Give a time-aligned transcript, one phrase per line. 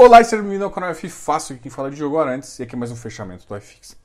[0.00, 2.62] Olá e seja bem-vindo ao canal F Fácil, aqui quem fala de jogo antes e
[2.62, 3.96] aqui é mais um fechamento do iFix.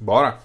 [0.00, 0.38] Bora?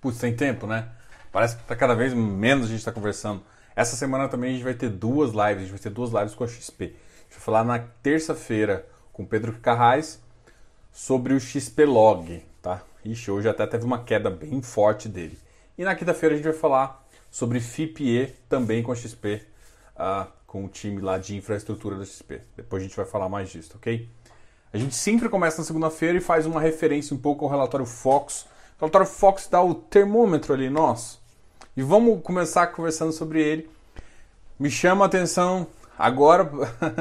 [0.00, 0.88] Putz, tem tempo, né?
[1.30, 3.40] Parece que tá cada vez menos a gente está conversando.
[3.76, 6.34] Essa semana também a gente vai ter duas lives, a gente vai ter duas lives
[6.34, 6.84] com a XP.
[6.84, 10.18] A gente vai falar na terça-feira com o Pedro Carrais
[10.90, 12.82] sobre o XP Log, tá?
[13.04, 15.38] Ixi, hoje até teve uma queda bem forte dele.
[15.76, 19.42] E na quinta-feira a gente vai falar sobre FIPE também com a XP, uh,
[19.94, 22.40] ah, com o time lá de infraestrutura da XP.
[22.56, 24.08] Depois a gente vai falar mais disso, ok?
[24.72, 28.46] A gente sempre começa na segunda-feira e faz uma referência um pouco ao relatório Fox.
[28.78, 31.25] O relatório Fox dá o termômetro ali nosso
[31.76, 33.68] e vamos começar conversando sobre ele.
[34.58, 35.66] Me chama a atenção
[35.98, 36.50] agora,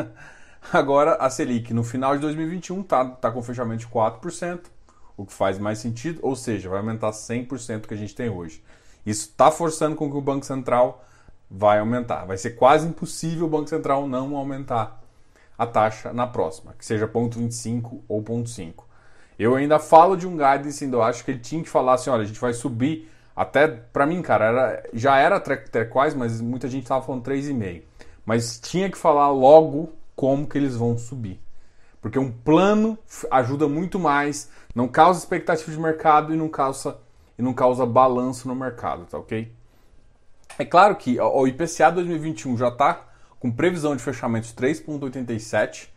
[0.73, 4.65] agora a Selic no final de 2021 tá, tá com fechamento de 4%,
[5.15, 8.61] o que faz mais sentido, ou seja, vai aumentar 100% que a gente tem hoje.
[9.05, 11.05] Isso está forçando com que o Banco Central
[11.49, 12.25] vai aumentar.
[12.25, 15.01] Vai ser quase impossível o Banco Central não aumentar
[15.57, 18.83] a taxa na próxima, que seja 0,25 ou 0,5.
[19.39, 22.23] Eu ainda falo de um guidance, ainda acho que ele tinha que falar assim, olha,
[22.23, 26.87] a gente vai subir até para mim, cara, era, já era trequais, mas muita gente
[26.87, 27.83] tava falando 3,5.
[28.25, 31.39] Mas tinha que falar logo como que eles vão subir.
[32.01, 32.97] Porque um plano
[33.29, 36.97] ajuda muito mais, não causa expectativa de mercado e não causa,
[37.37, 39.51] e não causa balanço no mercado, tá ok?
[40.57, 43.05] É claro que o IPCA 2021 já está
[43.39, 45.89] com previsão de fechamento de 3,87,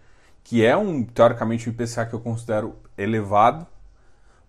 [0.43, 3.67] que é um, teoricamente, um IPCA que eu considero elevado,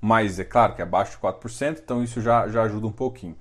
[0.01, 3.35] mas é claro que é abaixo de 4%, então isso já, já ajuda um pouquinho.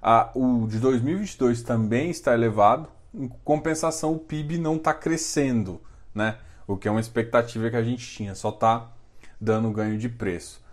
[0.00, 5.80] Ah, o de 2022 também está elevado, em compensação o PIB não está crescendo,
[6.14, 6.36] né?
[6.66, 8.90] o que é uma expectativa que a gente tinha, só está
[9.40, 10.64] dando ganho de preço.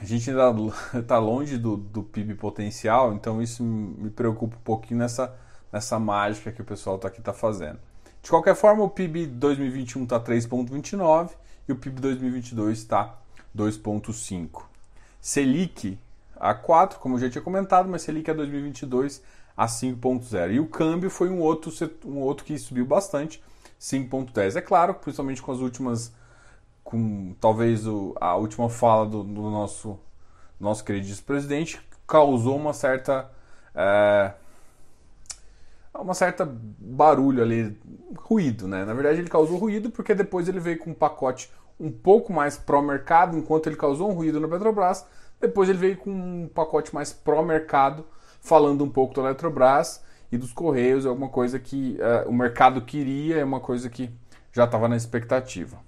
[0.00, 0.54] A gente ainda
[0.94, 5.34] está longe do, do PIB potencial, então isso me preocupa um pouquinho nessa,
[5.72, 7.78] nessa mágica que o pessoal tá aqui está fazendo.
[8.22, 11.30] De qualquer forma, o PIB 2021 está 3,29
[11.68, 13.18] e o PIB 2022 está
[13.56, 14.64] 2,5.
[15.20, 15.98] Selic
[16.36, 19.22] a 4, como eu já tinha comentado, mas Selic a 2022
[19.56, 20.52] a 5,0.
[20.52, 21.72] E o câmbio foi um outro,
[22.04, 23.42] um outro que subiu bastante,
[23.80, 24.56] 5,10.
[24.56, 26.12] É claro, principalmente com as últimas,
[26.84, 29.98] com talvez o, a última fala do, do nosso,
[30.60, 33.30] nosso querido presidente, causou uma certa.
[33.74, 34.32] É,
[35.94, 36.48] uma certa
[36.78, 37.76] barulho ali,
[38.16, 38.84] ruído, né?
[38.84, 42.56] Na verdade ele causou ruído porque depois ele veio com um pacote um pouco mais
[42.56, 45.06] pró-mercado, enquanto ele causou um ruído na Petrobras.
[45.40, 48.04] Depois ele veio com um pacote mais pró-mercado,
[48.40, 52.82] falando um pouco da Eletrobras e dos Correios, é uma coisa que uh, o mercado
[52.82, 54.10] queria, é uma coisa que
[54.52, 55.78] já estava na expectativa.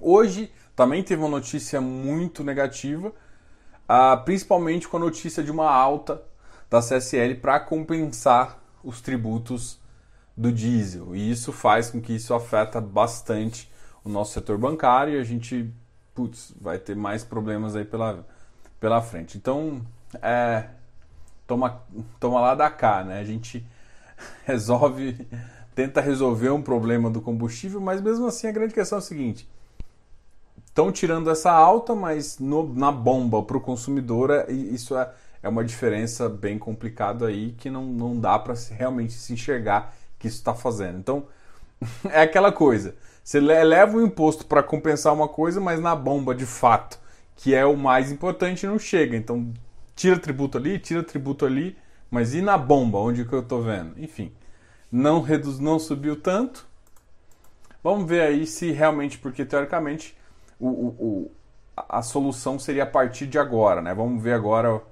[0.00, 6.22] Hoje também teve uma notícia muito negativa, uh, principalmente com a notícia de uma alta
[6.68, 9.80] da CSL para compensar os tributos
[10.36, 11.14] do diesel.
[11.14, 13.70] E isso faz com que isso afeta bastante
[14.04, 15.72] o nosso setor bancário e a gente
[16.14, 18.26] putz, vai ter mais problemas aí pela,
[18.78, 19.36] pela frente.
[19.36, 19.82] Então,
[20.20, 20.66] é,
[21.46, 21.82] toma,
[22.20, 23.20] toma lá da cá, né?
[23.20, 23.64] A gente
[24.44, 25.26] resolve,
[25.74, 29.48] tenta resolver um problema do combustível, mas mesmo assim a grande questão é a seguinte:
[30.66, 35.10] estão tirando essa alta, mas no, na bomba para o consumidor, é, isso é,
[35.42, 40.28] é uma diferença bem complicada aí que não, não dá para realmente se enxergar que
[40.28, 40.98] isso está fazendo.
[40.98, 41.26] Então,
[42.10, 42.94] é aquela coisa.
[43.22, 46.98] Você eleva o imposto para compensar uma coisa, mas na bomba de fato,
[47.36, 49.16] que é o mais importante, não chega.
[49.16, 49.52] Então,
[49.94, 51.76] tira tributo ali, tira tributo ali,
[52.10, 53.94] mas e na bomba, onde que eu estou vendo?
[53.96, 54.32] Enfim,
[54.90, 56.66] não reduz, não subiu tanto.
[57.82, 60.16] Vamos ver aí se realmente, porque teoricamente
[60.58, 61.30] o, o, o,
[61.76, 63.94] a solução seria a partir de agora, né?
[63.94, 64.82] Vamos ver agora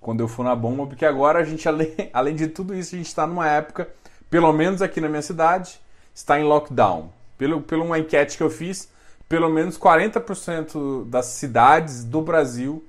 [0.00, 2.98] quando eu for na bomba, porque agora a gente, além, além de tudo isso, a
[2.98, 3.88] gente está numa época,
[4.28, 5.80] pelo menos aqui na minha cidade,
[6.14, 7.12] está em lockdown.
[7.40, 8.92] Pelo, pelo uma enquete que eu fiz,
[9.26, 12.84] pelo menos 40% das cidades do Brasil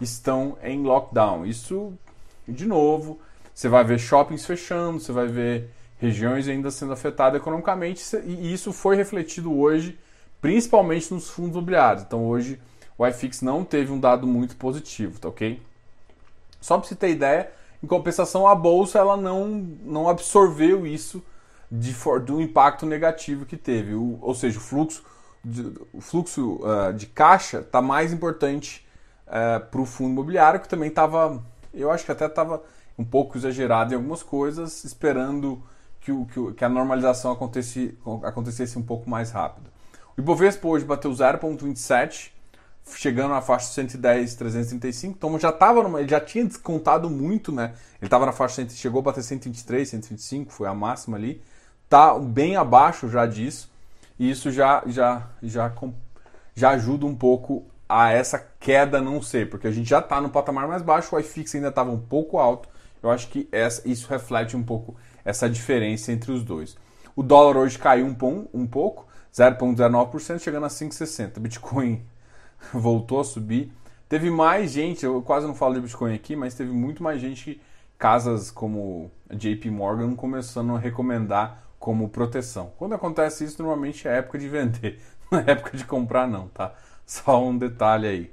[0.00, 1.44] estão em lockdown.
[1.44, 1.92] Isso,
[2.46, 3.18] de novo,
[3.52, 8.72] você vai ver shoppings fechando, você vai ver regiões ainda sendo afetadas economicamente, e isso
[8.72, 9.98] foi refletido hoje,
[10.40, 12.04] principalmente nos fundos imobiliários.
[12.04, 12.60] Então hoje
[12.96, 15.60] o iFix não teve um dado muito positivo, tá ok?
[16.60, 17.50] Só para você ter ideia,
[17.82, 19.48] em compensação a bolsa ela não,
[19.82, 21.20] não absorveu isso
[21.70, 23.94] de, do impacto negativo que teve.
[23.94, 25.04] O, ou seja, o fluxo
[25.44, 28.86] de, o fluxo uh, de caixa está mais importante
[29.26, 31.40] uh, eh, para o fundo imobiliário, que também estava,
[31.72, 32.62] eu acho que até estava
[32.98, 35.62] um pouco exagerado em algumas coisas, esperando
[36.00, 39.70] que, que, que a normalização acontecesse, acontecesse um pouco mais rápido.
[40.16, 42.32] O Ibovespa hoje bateu 0,27,
[42.94, 45.14] chegando na faixa 110, 335.
[45.16, 47.74] Então já tava numa, ele já tinha descontado muito, né?
[48.00, 51.42] Ele estava na faixa, chegou a bater 123, 125, foi a máxima ali.
[51.88, 53.70] Tá bem abaixo já disso.
[54.18, 55.72] E isso já, já, já,
[56.54, 60.28] já ajuda um pouco a essa queda não ser, porque a gente já está no
[60.28, 62.68] patamar mais baixo, o iFix ainda estava um pouco alto.
[63.02, 66.76] Eu acho que essa, isso reflete um pouco essa diferença entre os dois.
[67.14, 71.38] O dólar hoje caiu um, um pouco, 0,19%, chegando a 5,60.
[71.38, 72.04] Bitcoin
[72.72, 73.72] voltou a subir.
[74.08, 77.60] Teve mais gente, eu quase não falo de Bitcoin aqui, mas teve muito mais gente,
[77.98, 82.72] casas como JP Morgan começando a recomendar como proteção.
[82.78, 85.00] Quando acontece isso, normalmente é época de vender,
[85.30, 86.74] não é época de comprar não, tá?
[87.06, 88.28] Só um detalhe aí.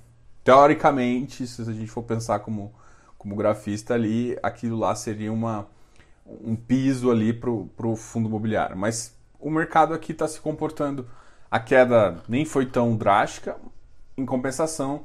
[0.44, 2.72] teoricamente, se a gente for pensar como
[3.20, 5.68] como grafista ali, aquilo lá seria uma,
[6.26, 8.74] um piso ali para o fundo imobiliário.
[8.74, 11.06] Mas o mercado aqui está se comportando,
[11.50, 13.58] a queda nem foi tão drástica,
[14.16, 15.04] em compensação,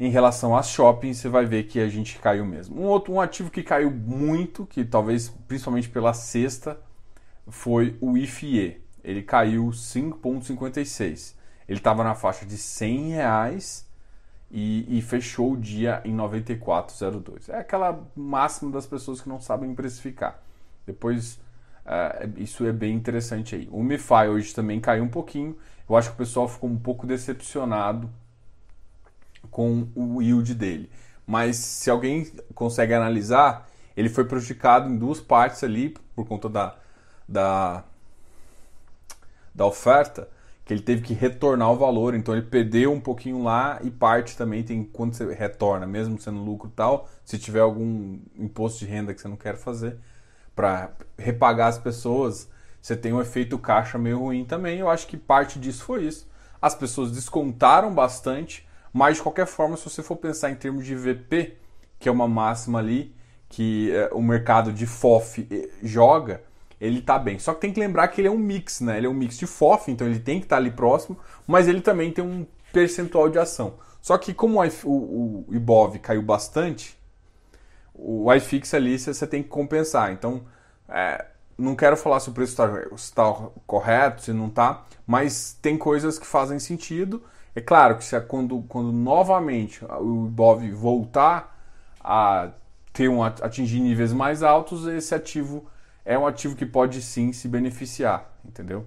[0.00, 2.80] em relação às shoppings, você vai ver que a gente caiu mesmo.
[2.80, 6.80] Um outro um ativo que caiu muito, que talvez principalmente pela sexta,
[7.46, 8.80] foi o IFIE.
[9.04, 11.34] Ele caiu 5,56.
[11.68, 13.86] Ele estava na faixa de 100 reais
[14.50, 17.48] e, e, fechou o dia em 94,02.
[17.48, 20.42] É aquela máxima das pessoas que não sabem precificar.
[20.86, 21.40] Depois,
[21.86, 23.68] uh, isso é bem interessante aí.
[23.72, 25.56] O MiFi hoje também caiu um pouquinho.
[25.88, 28.10] Eu acho que o pessoal ficou um pouco decepcionado
[29.50, 30.90] com o yield dele.
[31.26, 36.76] Mas se alguém consegue analisar, ele foi prejudicado em duas partes ali por conta da,
[37.26, 37.84] da,
[39.54, 40.28] da oferta
[40.64, 44.36] que ele teve que retornar o valor, então ele perdeu um pouquinho lá e parte
[44.36, 49.12] também tem quando você retorna, mesmo sendo lucro tal, se tiver algum imposto de renda
[49.12, 49.98] que você não quer fazer
[50.54, 52.48] para repagar as pessoas,
[52.80, 54.78] você tem um efeito caixa meio ruim também.
[54.78, 56.28] Eu acho que parte disso foi isso.
[56.60, 60.94] As pessoas descontaram bastante, mas de qualquer forma, se você for pensar em termos de
[60.94, 61.56] VP,
[61.98, 63.14] que é uma máxima ali
[63.48, 66.42] que é, o mercado de FOF eh, joga,
[66.82, 67.38] ele tá bem.
[67.38, 68.98] Só que tem que lembrar que ele é um mix, né?
[68.98, 71.68] Ele é um mix de FOF, então ele tem que estar tá ali próximo, mas
[71.68, 73.74] ele também tem um percentual de ação.
[74.00, 76.98] Só que como o, IBOV caiu bastante,
[77.94, 80.10] o iFix ali você tem que compensar.
[80.10, 80.42] Então,
[80.88, 81.24] é,
[81.56, 82.68] não quero falar se o preço está
[83.14, 87.22] tá correto, se não está, mas tem coisas que fazem sentido.
[87.54, 91.56] É claro que se, quando, quando novamente o IBOV voltar
[92.00, 92.50] a
[92.92, 95.64] ter um, atingir níveis mais altos, esse ativo
[96.04, 98.86] é um ativo que pode sim se beneficiar, entendeu?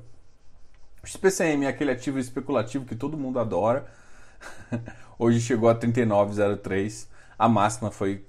[1.03, 3.85] O XPCM é aquele ativo especulativo que todo mundo adora.
[5.17, 7.07] Hoje chegou a 39,03.
[7.37, 8.25] A máxima foi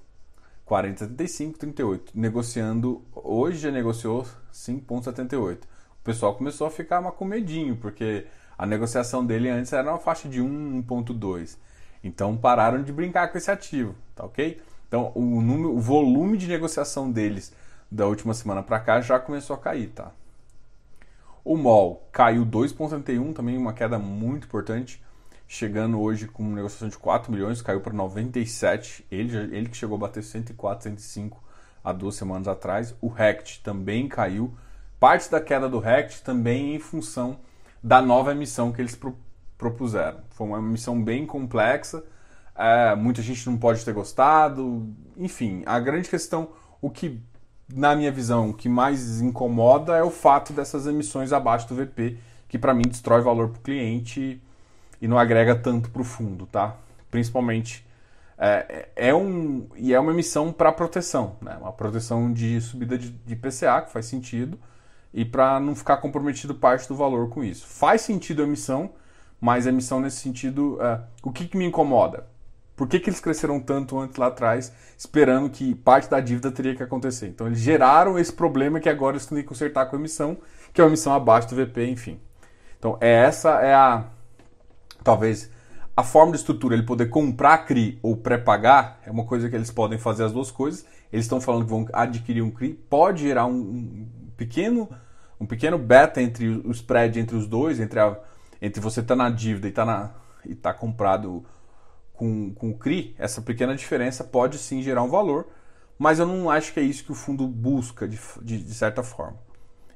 [0.67, 2.11] 40,75, 38.
[2.13, 5.63] Negociando, hoje já negociou 5,78.
[5.63, 8.25] O pessoal começou a ficar com medinho, porque
[8.57, 11.57] a negociação dele antes era uma faixa de 1, 1,2.
[12.03, 14.61] Então pararam de brincar com esse ativo, tá ok?
[14.87, 17.53] Então o, número, o volume de negociação deles
[17.89, 20.11] da última semana para cá já começou a cair, tá?
[21.43, 25.01] O MOL caiu 2,31, também uma queda muito importante,
[25.47, 29.95] chegando hoje com uma negociação de 4 milhões, caiu para 97, ele, ele que chegou
[29.95, 31.41] a bater 104, 105
[31.81, 32.93] há duas semanas atrás.
[32.99, 34.53] O RECT também caiu,
[34.99, 37.39] parte da queda do RECT também em função
[37.81, 39.17] da nova emissão que eles pro,
[39.57, 40.19] propuseram.
[40.31, 42.03] Foi uma emissão bem complexa,
[42.53, 46.49] é, muita gente não pode ter gostado, enfim, a grande questão,
[46.81, 47.21] o que
[47.73, 52.17] na minha visão, o que mais incomoda é o fato dessas emissões abaixo do VP,
[52.47, 54.41] que para mim destrói valor para o cliente
[55.01, 56.75] e não agrega tanto para o fundo, tá?
[57.11, 57.85] Principalmente
[58.37, 61.57] é, é, um e é uma emissão para proteção, né?
[61.59, 64.57] Uma proteção de subida de, de PCA que faz sentido
[65.13, 67.65] e para não ficar comprometido parte do valor com isso.
[67.65, 68.91] Faz sentido a emissão,
[69.41, 72.27] mas a emissão nesse sentido, uh, o que, que me incomoda?
[72.77, 76.75] Por que, que eles cresceram tanto antes lá atrás, esperando que parte da dívida teria
[76.75, 77.27] que acontecer?
[77.27, 80.37] Então eles geraram esse problema que agora eles têm que consertar com a emissão,
[80.71, 82.19] que é uma emissão abaixo do VP, enfim.
[82.77, 84.05] Então é essa é a
[85.03, 85.49] talvez
[85.95, 89.71] a forma de estrutura, ele poder comprar CRI ou pré-pagar, é uma coisa que eles
[89.71, 90.85] podem fazer as duas coisas.
[91.11, 94.07] Eles estão falando que vão adquirir um CRI, pode gerar um, um
[94.37, 94.87] pequeno
[95.39, 98.15] um pequeno beta entre o spread entre os dois, entre, a,
[98.61, 100.13] entre você estar tá na dívida e tá,
[100.45, 101.43] estar tá comprado
[102.17, 105.47] com, com o CRI, essa pequena diferença pode sim gerar um valor,
[105.97, 109.03] mas eu não acho que é isso que o fundo busca de, de, de certa
[109.03, 109.37] forma.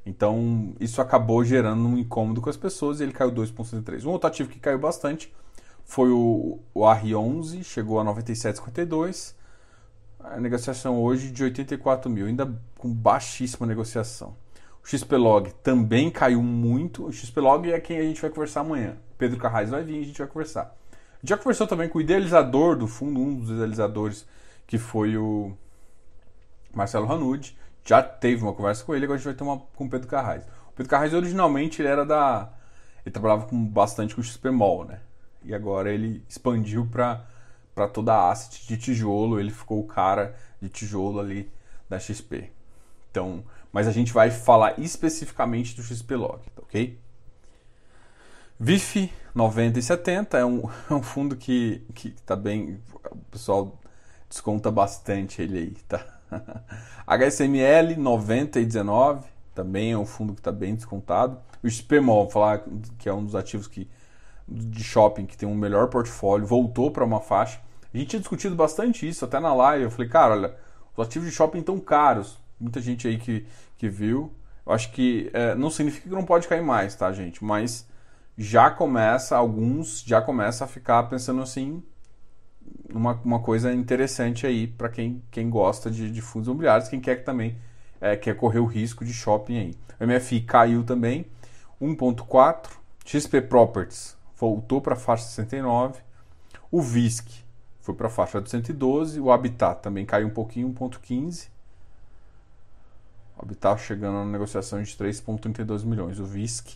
[0.06, 4.06] Então, isso acabou gerando um incômodo com as pessoas e ele caiu 2,63.
[4.06, 5.34] Um outro ativo que caiu bastante
[5.84, 9.36] foi o, o R11, chegou a 97,52.
[10.20, 14.36] A negociação hoje de 84 mil, ainda com baixíssima negociação.
[14.84, 17.06] O XPlog também caiu muito.
[17.06, 18.98] O XPlog é quem a gente vai conversar amanhã.
[19.18, 20.81] Pedro Carrais vai vir e a gente vai conversar
[21.24, 24.26] já conversou também com o idealizador do fundo, um dos idealizadores,
[24.66, 25.56] que foi o
[26.74, 27.56] Marcelo Ranucci.
[27.86, 30.08] Já teve uma conversa com ele, agora a gente vai ter uma com o Pedro
[30.08, 30.44] Carrais.
[30.70, 32.52] O Pedro Carrais originalmente ele era da.
[33.06, 35.00] Ele trabalhava com, bastante com o XPMOL, né?
[35.44, 40.70] E agora ele expandiu para toda a asset de tijolo, ele ficou o cara de
[40.70, 41.52] tijolo ali
[41.90, 42.52] da XP.
[43.10, 46.98] Então, mas a gente vai falar especificamente do XPlog, tá ok?
[48.64, 52.80] VIF 90 e 70 é um, é um fundo que, que tá bem.
[53.10, 53.80] O pessoal
[54.30, 56.06] desconta bastante ele aí, tá?
[57.08, 59.26] HSML 90 e 19
[59.56, 61.40] também é um fundo que está bem descontado.
[61.64, 62.64] O XPMOL, falar
[63.00, 63.90] que é um dos ativos que,
[64.48, 67.60] de shopping que tem um melhor portfólio, voltou para uma faixa.
[67.92, 69.86] A gente tinha discutido bastante isso até na live.
[69.86, 70.56] Eu falei, cara, olha,
[70.96, 72.38] os ativos de shopping estão caros.
[72.60, 73.44] Muita gente aí que,
[73.76, 74.32] que viu.
[74.64, 77.44] Eu acho que é, não significa que não pode cair mais, tá, gente?
[77.44, 77.90] Mas
[78.38, 81.84] já começa, alguns já começa a ficar pensando assim,
[82.94, 87.24] uma, uma coisa interessante aí para quem, quem gosta de, de, fundos imobiliários, quem quer
[87.24, 87.58] também
[88.00, 89.76] é, quer correr o risco de shopping aí.
[90.00, 91.26] O MFI caiu também,
[91.82, 92.70] 1.4,
[93.06, 96.02] XP Properties voltou para a faixa 69,
[96.72, 97.44] o VISC
[97.80, 101.50] foi para a faixa de 112, o Habitat também caiu um pouquinho, 1.15,
[103.38, 106.76] o Habitat chegando na negociação de 3.32 milhões, o VISC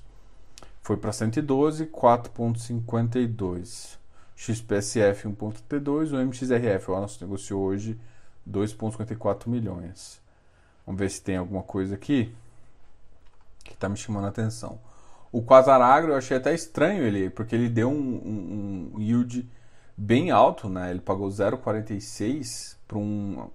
[0.85, 3.97] foi para 112, 4,52.
[4.35, 7.99] XPSF 1,32, o MXRF, o nosso negociou hoje
[8.47, 10.21] 2,54 milhões.
[10.85, 12.31] Vamos ver se tem alguma coisa aqui
[13.63, 14.79] que está me chamando a atenção.
[15.31, 19.49] O Quasaragro eu achei até estranho ele, porque ele deu um, um, um yield
[19.97, 20.91] bem alto, né?
[20.91, 23.49] Ele pagou 0,46 para um,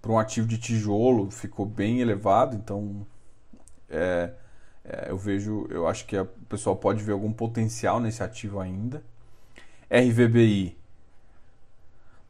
[0.00, 3.06] para um ativo de tijolo, ficou bem elevado, então
[3.90, 4.32] é,
[5.08, 9.02] eu vejo, eu acho que o pessoal pode ver algum potencial nesse ativo ainda.
[9.90, 10.76] RVBI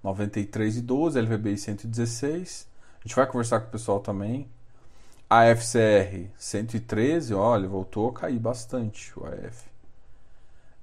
[0.04, 2.69] 93,12, LVBI 116.
[2.99, 4.49] A gente vai conversar com o pessoal também.
[5.28, 9.71] AFCR 113, olha, voltou a cair bastante o AF.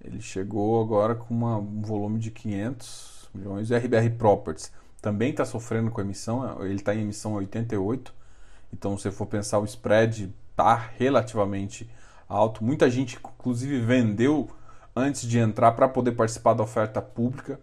[0.02, 3.70] Ele chegou agora com uma, um volume de 500 milhões.
[3.72, 4.72] RBR Properties
[5.02, 8.14] também está sofrendo com emissão, ele está em emissão 88.
[8.72, 11.88] Então, se for pensar o spread está relativamente
[12.28, 12.64] alto.
[12.64, 14.50] Muita gente, inclusive, vendeu
[14.96, 17.60] antes de entrar para poder participar da oferta pública.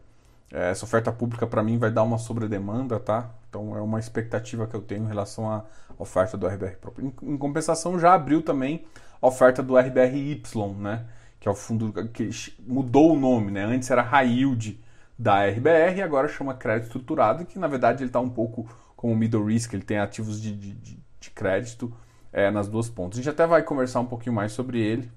[0.53, 3.31] É, essa oferta pública, para mim, vai dar uma sobredemanda, tá?
[3.51, 5.65] Então, é uma expectativa que eu tenho em relação à
[5.99, 7.13] oferta do RBR próprio.
[7.23, 8.85] Em, compensação, já abriu também
[9.21, 10.41] a oferta do RBRY,
[10.79, 11.05] né?
[11.41, 13.65] Que é o fundo que mudou o nome, né?
[13.65, 14.81] Antes era High Yield
[15.19, 19.45] da RBR, agora chama crédito estruturado, que na verdade ele está um pouco como middle
[19.45, 21.93] risk, ele tem ativos de, de, de crédito
[22.35, 23.19] é, nas duas pontas.
[23.19, 25.11] A gente até vai conversar um pouquinho mais sobre ele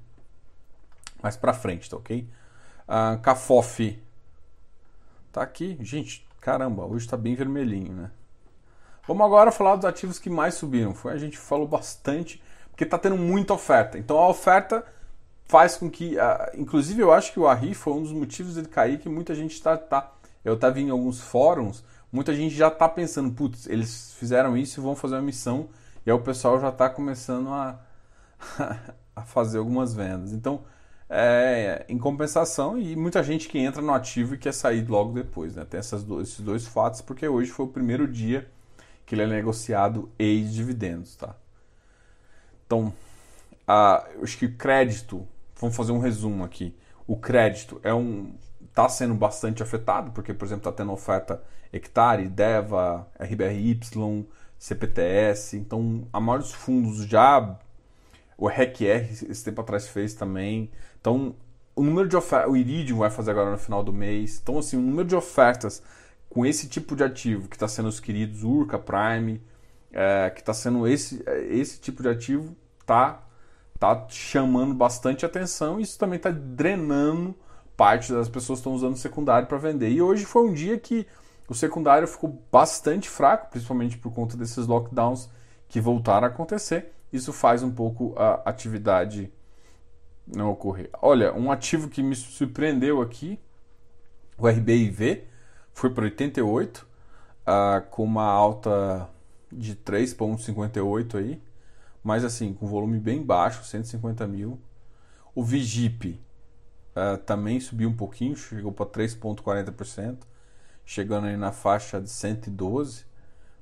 [1.22, 2.28] mais para frente, tá ok?
[3.22, 4.00] Cafof
[5.32, 5.78] tá aqui.
[5.82, 8.12] Gente, caramba, hoje está bem vermelhinho, né?
[9.08, 10.94] Vamos agora falar dos ativos que mais subiram.
[10.94, 13.98] Foi, a gente falou bastante, porque está tendo muita oferta.
[13.98, 14.86] Então a oferta
[15.46, 18.68] faz com que, uh, inclusive eu acho que o Arri foi um dos motivos dele
[18.68, 22.88] cair, que muita gente está, tá, eu estava em alguns fóruns, muita gente já está
[22.88, 25.70] pensando, putz, eles fizeram isso e vão fazer uma missão
[26.08, 27.78] e aí o pessoal já está começando a,
[29.14, 30.32] a fazer algumas vendas.
[30.32, 30.64] Então,
[31.10, 35.58] é, em compensação, e muita gente que entra no ativo e quer sair logo depois.
[35.58, 35.66] Né?
[35.66, 38.50] Tem essas dois, esses dois fatos, porque hoje foi o primeiro dia
[39.06, 41.18] que ele é negociado ex-dividendos.
[41.18, 41.36] Tá?
[42.66, 42.94] Então,
[43.68, 45.28] a, eu acho que crédito,
[45.60, 46.74] vamos fazer um resumo aqui.
[47.06, 52.28] O crédito é um está sendo bastante afetado, porque, por exemplo, está tendo oferta Hectare,
[52.28, 53.80] Deva, RBRY,
[54.58, 55.58] CPTS.
[55.58, 57.58] Então, a maioria dos fundos já.
[58.38, 60.70] O RECR esse tempo atrás fez também.
[61.00, 61.36] Então,
[61.76, 64.40] o número de ofertas, o Iridium vai fazer agora no final do mês.
[64.42, 65.82] Então, assim, o número de ofertas
[66.30, 69.42] com esse tipo de ativo que está sendo os queridos Urca, Prime,
[69.92, 72.56] é, que está sendo esse, esse tipo de ativo,
[72.86, 73.24] tá,
[73.80, 75.80] tá chamando bastante atenção.
[75.80, 77.36] E isso também está drenando
[77.76, 79.90] parte das pessoas que estão usando secundário para vender.
[79.90, 81.08] E hoje foi um dia que
[81.48, 85.30] o secundário ficou bastante fraco, principalmente por conta desses lockdowns
[85.70, 86.94] que voltaram a acontecer.
[87.12, 89.32] Isso faz um pouco a atividade
[90.28, 90.90] não ocorrer.
[91.02, 93.40] Olha, um ativo que me surpreendeu aqui,
[94.38, 95.24] o RBIV,
[95.74, 96.86] foi para 88,
[97.48, 99.10] uh, com uma alta
[99.52, 101.42] de 3,58 aí,
[102.04, 104.60] mas assim, com volume bem baixo, 150 mil.
[105.34, 106.20] O Vigip
[106.96, 110.18] uh, também subiu um pouquinho, chegou para 3,40%,
[110.88, 113.06] chegando aí na faixa de 112.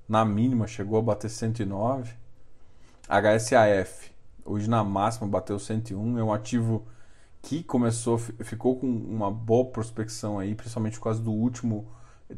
[0.08, 2.14] Na mínima chegou a bater 109.
[3.10, 4.16] HSAF
[4.48, 6.86] Hoje na máxima bateu 101, é um ativo
[7.42, 11.88] que começou, ficou com uma boa prospecção aí, principalmente por causa do último.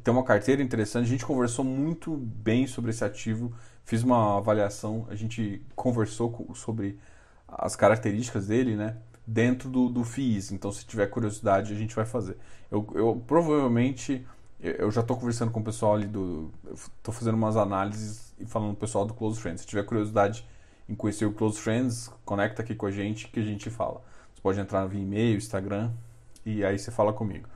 [0.02, 3.54] Tem uma carteira interessante, a gente conversou muito bem sobre esse ativo,
[3.84, 6.98] fiz uma avaliação, a gente conversou sobre
[7.46, 8.96] as características dele, né?
[9.26, 12.38] Dentro do, do FIIs, então se tiver curiosidade a gente vai fazer.
[12.72, 14.26] Eu, eu provavelmente,
[14.60, 16.52] eu já estou conversando com o pessoal ali do.
[16.74, 19.62] Estou fazendo umas análises e falando com o pessoal do Close Friends.
[19.62, 20.48] Se tiver curiosidade
[20.90, 24.02] em conhecer o Close Friends, conecta aqui com a gente que a gente fala.
[24.34, 25.92] Você pode entrar via e-mail, Instagram
[26.46, 27.48] e aí você fala comigo.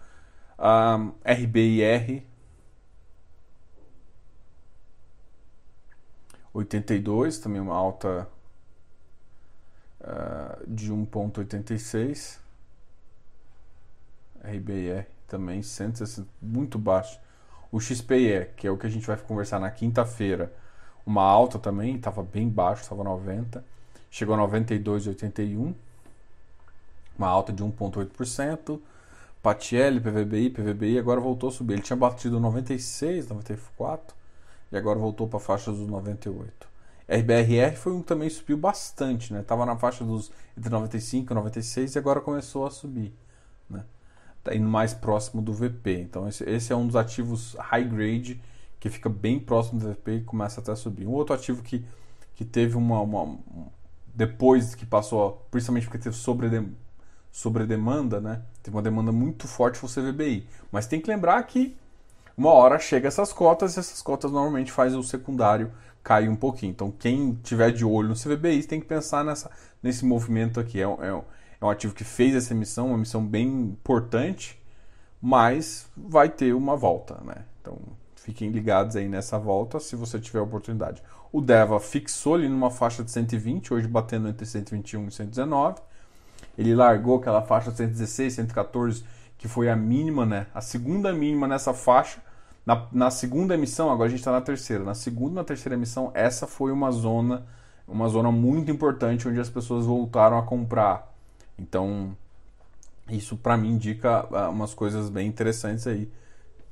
[0.60, 2.24] Um, RBIR
[6.54, 8.28] 82, também uma alta
[10.02, 12.40] uh, de 1,86.
[14.44, 17.18] RBIR também 160, muito baixo.
[17.72, 20.52] O XPE, que é o que a gente vai conversar na quinta-feira,
[21.06, 23.64] uma alta também, estava bem baixo, estava 90,
[24.10, 25.74] chegou a 92,81,
[27.18, 28.80] uma alta de 1,8%.
[29.42, 31.74] Patielli, PVBI, PVBI agora voltou a subir.
[31.74, 34.16] Ele tinha batido 96, 94
[34.72, 36.68] e agora voltou para a faixa dos 98.
[37.08, 39.42] RBRR foi um que também subiu bastante, né?
[39.42, 43.14] Tava na faixa dos entre 95 e 96 e agora começou a subir?
[44.44, 46.02] Tá indo mais próximo do VP.
[46.02, 48.42] Então esse, esse é um dos ativos high grade
[48.80, 51.06] que fica bem próximo do VP e começa até a subir.
[51.06, 51.86] Um outro ativo que,
[52.34, 53.38] que teve uma, uma
[54.14, 56.68] depois que passou, principalmente porque teve sobre,
[57.32, 58.42] sobre demanda, né?
[58.62, 60.48] Teve uma demanda muito forte foi o CVBI.
[60.72, 61.78] Mas tem que lembrar que
[62.36, 65.72] uma hora chega essas cotas e essas cotas normalmente faz o secundário
[66.04, 66.72] cair um pouquinho.
[66.72, 69.52] Então quem tiver de olho no CVBI tem que pensar nessa,
[69.82, 70.82] nesse movimento aqui.
[70.82, 71.22] É é,
[71.62, 74.60] é um ativo que fez essa emissão, uma emissão bem importante,
[75.22, 77.46] mas vai ter uma volta, né?
[77.62, 77.78] Então
[78.22, 81.02] Fiquem ligados aí nessa volta se você tiver oportunidade.
[81.32, 85.82] O Deva fixou ali numa faixa de 120, hoje batendo entre 121 e 119.
[86.56, 89.04] Ele largou aquela faixa de 116, 114,
[89.40, 90.46] que foi a mínima, né?
[90.54, 92.22] A segunda mínima nessa faixa.
[92.64, 94.84] Na, na segunda emissão, agora a gente está na terceira.
[94.84, 97.48] Na segunda e na terceira emissão, essa foi uma zona,
[97.88, 101.11] uma zona muito importante onde as pessoas voltaram a comprar.
[101.62, 102.18] Então,
[103.08, 106.10] isso para mim indica uh, umas coisas bem interessantes aí,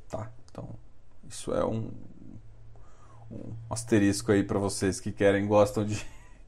[0.10, 0.32] tá?
[0.50, 0.68] Então,
[1.30, 1.92] isso é um,
[3.32, 6.04] um asterisco aí para vocês que querem, gostam de,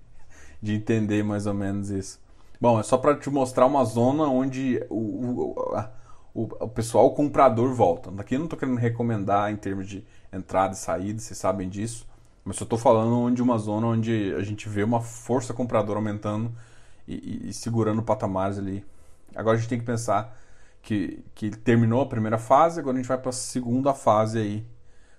[0.61, 2.19] de entender mais ou menos isso.
[2.59, 5.79] Bom, é só para te mostrar uma zona onde o, o,
[6.33, 8.11] o, o pessoal, o comprador volta.
[8.11, 12.07] Daqui eu não estou querendo recomendar em termos de entrada e saída, vocês sabem disso.
[12.43, 16.51] Mas eu estou falando onde uma zona onde a gente vê uma força compradora aumentando
[17.07, 18.85] e, e, segurando patamares ali.
[19.35, 20.37] Agora a gente tem que pensar
[20.81, 24.67] que, que terminou a primeira fase, agora a gente vai para a segunda fase aí.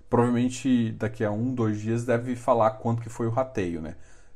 [0.09, 3.95] Provavelmente daqui a um, dois dias deve falar quanto que foi o rateio, né?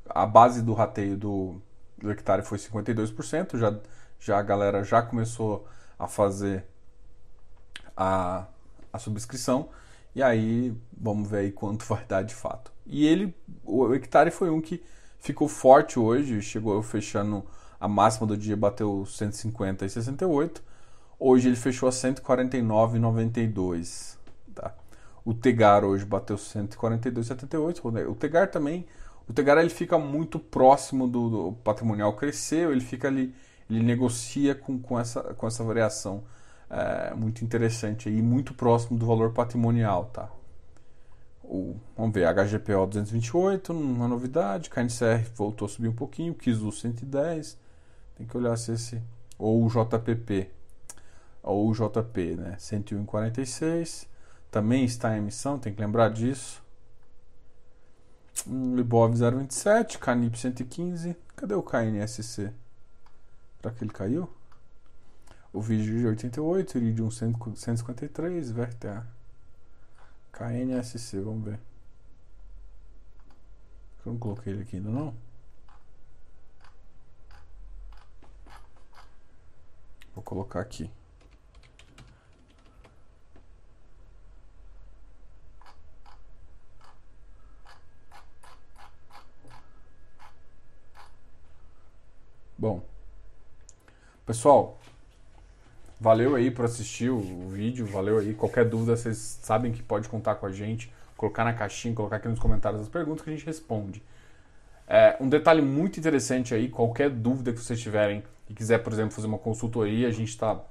[0.10, 1.62] A base do rateio do,
[1.98, 3.78] do hectare foi 52%, já,
[4.20, 5.68] já a galera já começou
[6.00, 6.66] a fazer
[7.96, 8.46] a,
[8.92, 9.70] a subscrição,
[10.16, 12.72] e aí vamos ver aí quanto vai dar de fato.
[12.86, 14.84] E ele, o hectare foi um que
[15.20, 17.44] ficou forte hoje, chegou fechando
[17.80, 20.62] a máxima do dia, bateu 150 e 68,
[21.20, 24.18] Hoje ele fechou a 149,92.
[24.54, 24.76] Tá?
[25.26, 28.10] O Tegar hoje bateu 142,78.
[28.10, 28.86] O Tegar também,
[29.28, 33.34] o Tegar ele fica muito próximo do, do, patrimonial cresceu, ele fica ali,
[33.70, 36.24] ele negocia com, com, essa, com essa variação
[36.70, 40.30] é, muito interessante e muito próximo do valor patrimonial, tá?
[41.48, 47.58] O, vamos ver, HGPO 228, uma novidade, KNCR voltou a subir um pouquinho, Kizu 110,
[48.16, 49.02] tem que olhar se esse
[49.40, 50.52] ou o JPP
[51.42, 52.58] ou JP, né?
[52.60, 54.08] 101,46.
[54.52, 56.62] Também está em emissão, tem que lembrar disso.
[58.46, 61.16] Libov 027, Canip 115.
[61.36, 62.52] Cadê o KNSC?
[63.62, 64.30] Será que ele caiu?
[65.58, 69.08] o vídeo de 88, Iridium 153, VRTA.
[70.38, 71.60] KNSC, vamos ver.
[74.06, 75.16] Eu não coloquei ele aqui ainda não.
[80.14, 80.92] Vou colocar aqui.
[92.60, 92.84] Bom,
[94.26, 94.80] pessoal,
[96.00, 98.34] valeu aí por assistir o vídeo, valeu aí.
[98.34, 102.28] Qualquer dúvida, vocês sabem que pode contar com a gente, colocar na caixinha, colocar aqui
[102.28, 104.02] nos comentários as perguntas que a gente responde.
[104.88, 109.12] É, um detalhe muito interessante aí, qualquer dúvida que vocês tiverem e quiser, por exemplo,
[109.12, 110.62] fazer uma consultoria, a gente está, a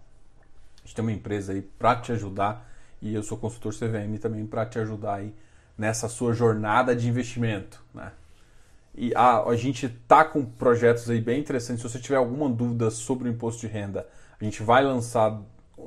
[0.85, 2.67] gente tem uma empresa aí para te ajudar
[3.03, 5.35] e eu sou consultor CVM também para te ajudar aí
[5.77, 8.13] nessa sua jornada de investimento, né?
[8.99, 11.83] E a, a gente tá com projetos aí bem interessantes.
[11.83, 14.07] Se você tiver alguma dúvida sobre o imposto de renda,
[14.41, 15.41] a gente vai lançar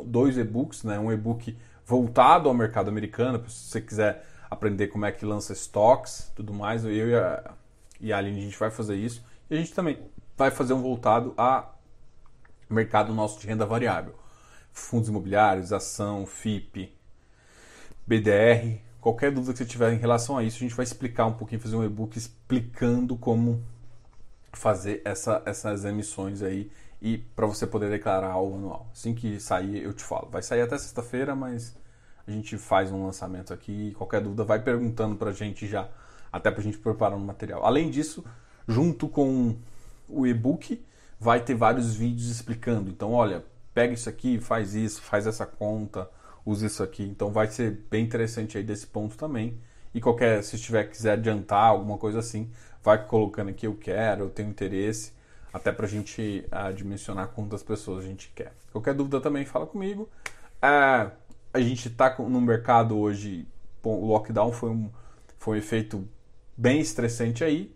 [0.06, 1.00] dois e-books, né?
[1.00, 6.32] Um e-book voltado ao mercado americano, se você quiser aprender como é que lança estoques,
[6.36, 6.84] tudo mais.
[6.84, 7.54] Eu e a,
[8.00, 9.24] e a Aline, a gente vai fazer isso.
[9.50, 10.00] E a gente também
[10.38, 11.70] vai fazer um voltado a
[12.70, 14.16] mercado nosso de renda variável.
[14.72, 16.94] Fundos imobiliários, ação, FIP,
[18.06, 21.34] BDR, Qualquer dúvida que você tiver em relação a isso, a gente vai explicar um
[21.34, 23.64] pouquinho, fazer um e-book explicando como
[24.52, 26.70] fazer essa, essas emissões aí
[27.02, 28.90] e para você poder declarar o anual.
[28.92, 30.30] Assim que sair, eu te falo.
[30.30, 31.76] Vai sair até sexta-feira, mas
[32.28, 33.94] a gente faz um lançamento aqui.
[33.98, 35.90] Qualquer dúvida, vai perguntando para a gente já,
[36.32, 37.66] até para a gente preparar um material.
[37.66, 38.24] Além disso,
[38.68, 39.56] junto com
[40.08, 40.84] o e-book,
[41.20, 42.90] vai ter vários vídeos explicando.
[42.90, 46.10] Então, olha, pega isso aqui, faz isso, faz essa conta
[46.50, 47.04] use isso aqui.
[47.04, 49.60] Então vai ser bem interessante aí desse ponto também.
[49.94, 52.52] E qualquer, se tiver quiser adiantar alguma coisa assim,
[52.84, 55.14] vai colocando aqui eu quero, eu tenho interesse,
[55.52, 58.54] até para a gente uh, dimensionar quantas pessoas a gente quer.
[58.72, 60.10] Qualquer dúvida também fala comigo.
[60.58, 61.12] Uh,
[61.54, 63.48] a gente está no mercado hoje,
[63.82, 64.90] bom, o lockdown foi um,
[65.38, 66.08] foi um efeito
[66.56, 67.74] bem estressante aí,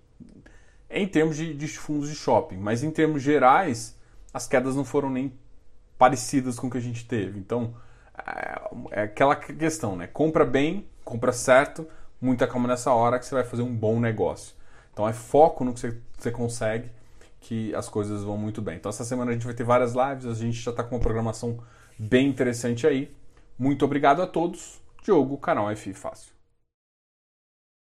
[0.89, 3.97] em termos de, de fundos de shopping, mas em termos gerais,
[4.31, 5.33] as quedas não foram nem
[5.97, 7.39] parecidas com o que a gente teve.
[7.39, 7.73] Então,
[8.15, 10.05] é, é aquela questão, né?
[10.05, 11.88] Compra bem, compra certo,
[12.21, 14.55] muita calma nessa hora que você vai fazer um bom negócio.
[14.91, 16.89] Então é foco no que você, você consegue
[17.43, 18.77] que as coisas vão muito bem.
[18.77, 21.01] Então essa semana a gente vai ter várias lives, a gente já está com uma
[21.01, 21.60] programação
[21.99, 23.13] bem interessante aí.
[23.60, 24.82] Muito obrigado a todos.
[25.03, 26.42] Diogo, canal F Fácil.